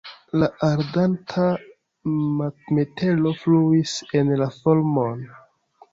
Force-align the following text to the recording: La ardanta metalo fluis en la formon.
La 0.43 0.47
ardanta 0.67 1.43
metalo 2.79 3.35
fluis 3.43 3.95
en 4.21 4.37
la 4.43 4.49
formon. 4.57 5.25